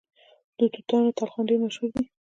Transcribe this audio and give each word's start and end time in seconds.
د 0.57 0.59
توتانو 0.73 1.15
تلخان 1.17 1.43
ډیر 1.49 1.59
مشهور 1.65 1.89
دی. 1.95 2.03